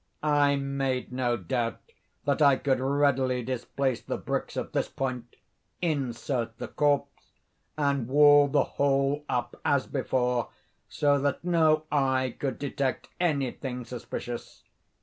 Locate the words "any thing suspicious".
13.19-14.63